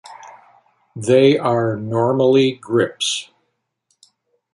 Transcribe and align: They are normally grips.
They 0.95 1.37
are 1.37 1.77
normally 1.77 2.53
grips. 2.53 3.29